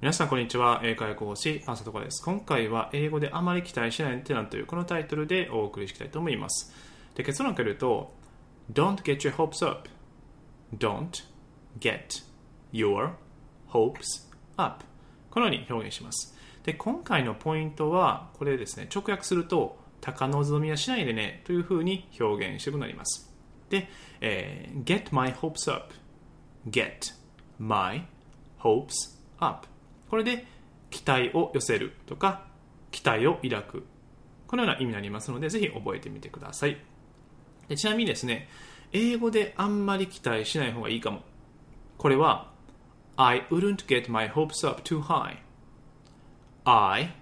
[0.00, 0.80] 皆さんこんにちは。
[0.82, 2.24] 英会話講師パンサトコです。
[2.24, 6.72] 今回は英語であまり期待しないテナンというこのタイトルでお送りしたいと思います。
[7.14, 8.10] で結論から言うと
[8.72, 9.90] Don't get your hopes up.
[10.74, 11.22] Don't
[11.78, 12.24] get
[12.72, 13.10] your
[13.68, 14.26] hopes
[14.56, 14.82] up.
[15.30, 16.34] このように表現します。
[16.64, 18.88] で今回のポイントはこれですね。
[18.90, 23.30] 直訳すると高望みはしないでねというふうに表現してくなります。
[23.68, 23.86] で、
[24.22, 25.92] えー、get my hopes up.
[26.70, 27.12] get
[27.58, 28.06] my
[28.60, 29.69] hopes up.
[30.10, 30.44] これで
[30.90, 32.44] 期待を寄せるとか
[32.90, 33.86] 期待を抱く。
[34.48, 36.76] このような意味になりますのでぜひ覚えてみてください。
[37.68, 38.48] でちなみにですね
[38.92, 41.22] 英語であんまり期待しない方がいいかも。
[41.96, 42.50] これは
[43.16, 45.36] I wouldn't get my hopes up too high.
[46.64, 47.14] I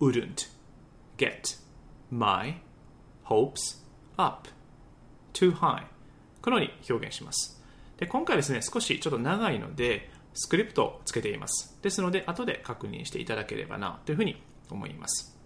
[0.00, 0.48] wouldn't
[1.18, 1.58] get
[2.10, 2.58] my
[3.24, 3.84] hopes
[4.16, 4.48] up
[5.34, 5.82] too high.
[6.40, 7.62] このように表現します。
[7.98, 11.78] で今回ですね少しちょっと長いのでスクリプトをつけています。
[11.80, 15.38] ですので、後で確認していただければなというふうに思います。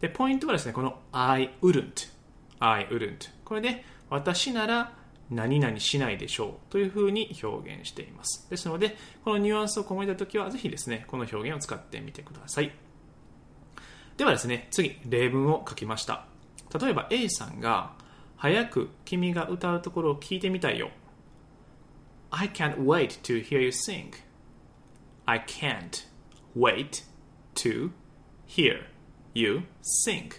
[0.00, 2.10] で、ポイントはですね、この I wouldn't,
[2.58, 3.30] I wouldn't。
[3.44, 4.92] これで、私なら
[5.30, 8.48] 何々しないでしょうというふうに表現しています。
[8.50, 12.72] ですので、このニュアンスを込めたときは、ぜひですね、この表現を使ってみてください。
[14.16, 16.26] ではですね、次、例文を書きました。
[16.78, 17.94] 例えば A さんが、
[18.36, 20.90] 早く君が歌うところを聞いてみたいよ
[22.30, 24.12] I can't wait to hear you sing.
[25.26, 26.06] I can't
[26.56, 27.04] wait
[27.54, 27.90] to
[28.46, 28.86] hear
[29.34, 30.32] you sing.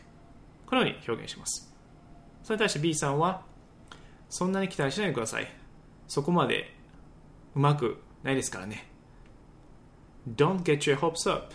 [0.66, 1.74] このように表現します。
[2.44, 3.44] それに対して B さんは、
[4.30, 5.48] そんなに期待しないでください。
[6.08, 6.72] そこまで
[7.56, 8.86] うまくないですからね。
[10.36, 11.54] Don't get your hopes up.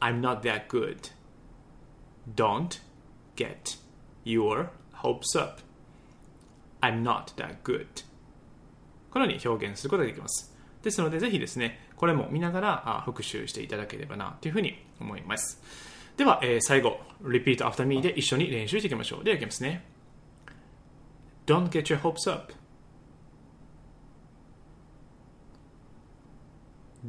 [0.00, 1.10] I'm not that good.
[2.34, 2.80] Don't
[3.36, 3.78] get
[4.24, 5.60] your hopes up.
[6.80, 7.86] I'm not that good.
[9.10, 10.51] このように表現することができます。
[10.82, 15.60] ですので、ぜひですね、これも見ながら復習していただければなというふうに思います。
[16.16, 19.24] では、えー、最後、repeat after me で一緒に練習していきましょう。
[19.24, 19.84] では、いきますね。
[21.46, 22.52] Don't get your hopes up.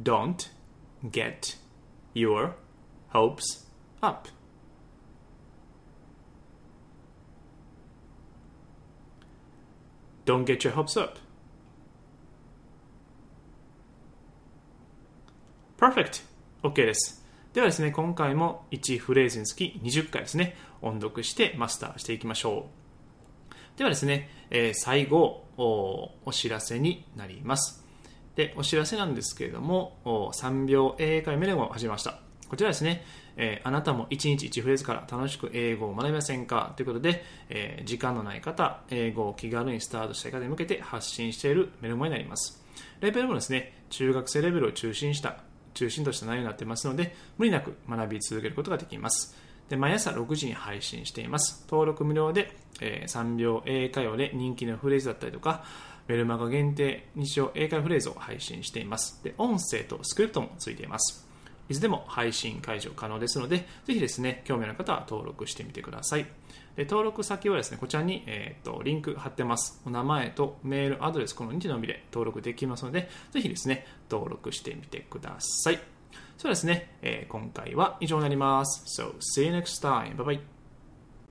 [0.02, 0.50] Don't
[1.04, 1.56] get
[2.14, 2.54] your
[3.12, 3.64] hopes
[4.00, 4.28] up.
[10.24, 11.18] Don't get your hopes up.
[15.84, 16.22] Perfect!
[16.62, 17.22] OK です。
[17.52, 22.70] ではですね、今回も1フレーズにつき20回ですね、音読してマスターしていきましょ
[23.50, 23.78] う。
[23.78, 27.84] ではですね、えー、最後お、お知らせになります。
[28.34, 32.18] で、お知らせなんですけれども、3秒英会メレゴを始めました。
[32.48, 33.04] こちらですね、
[33.36, 36.72] えー、あなたも1日1フレーズから楽しく英語を学びませんか？
[36.76, 42.64] ということで、えー、時間のない方、英語を気軽にスタートしたい方に向けて発信しているメルマになります。
[43.02, 45.36] レベルもですね、中学生レベルを中心した
[45.74, 49.36] 中心とした内容になっていますので、無理なく学び続けることができます。
[49.68, 51.64] で毎朝6時に配信しています。
[51.70, 55.64] 登録無料で、えー、3秒英会話で人気のフレーズだったりとか、
[56.06, 59.22] メルマガ限定日常英会話フレーズを配信しています。
[59.24, 61.26] で、音声とスクリプトもついています。
[61.68, 66.26] いつでも配信解除可能ですので、ぜひですね、興味のある方は登録してみてください。
[66.76, 69.80] で登録先はですね、こちらに、えーと、リンク貼ってます。
[69.86, 75.78] お名前とメール、アドレス、この2時のみで登録できますので、ぜひですね、登録してみてください。
[76.36, 79.00] そうですね、えー、今回は以上になります。
[79.00, 80.16] So, see you next time.
[80.16, 80.53] Bye bye.